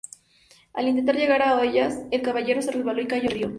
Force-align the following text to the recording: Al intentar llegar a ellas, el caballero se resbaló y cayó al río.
Al 0.73 0.87
intentar 0.87 1.15
llegar 1.15 1.43
a 1.43 1.61
ellas, 1.63 1.99
el 2.09 2.23
caballero 2.23 2.63
se 2.63 2.71
resbaló 2.71 3.01
y 3.03 3.07
cayó 3.07 3.29
al 3.29 3.35
río. 3.35 3.49